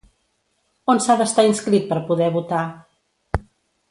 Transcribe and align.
On 0.93 1.01
s'ha 1.07 1.17
d'estar 1.19 1.45
inscrit 1.51 1.85
per 1.93 2.01
poder 2.09 2.31
votar? 2.39 2.65